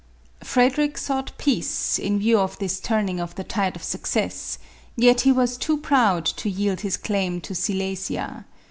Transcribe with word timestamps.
Frederic 0.43 0.95
squght 0.95 1.37
peace, 1.37 1.99
in 1.99 2.17
view 2.17 2.39
of 2.39 2.57
this 2.57 2.79
turning 2.79 3.19
of 3.19 3.35
the 3.35 3.43
tide 3.43 3.75
of 3.75 3.83
success, 3.83 4.57
yet 4.95 5.21
he 5.21 5.31
was 5.31 5.57
too 5.57 5.77
proud 5.77 6.25
to 6.25 6.49
yield 6.49 6.79
his 6.79 6.97
claim 6.97 7.39
to 7.39 7.53
Silesia. 7.53 8.47